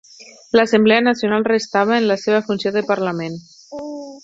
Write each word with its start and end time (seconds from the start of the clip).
L'Assemblea 0.59 1.03
Nacional 1.07 1.45
restava 1.49 1.95
en 1.99 2.09
la 2.13 2.17
seva 2.23 2.41
funció 2.49 2.73
de 2.79 2.85
parlament. 2.91 3.39